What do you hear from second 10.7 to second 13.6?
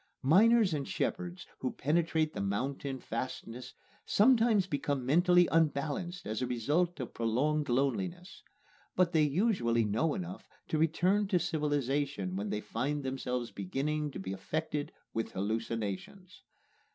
return to civilization when they find themselves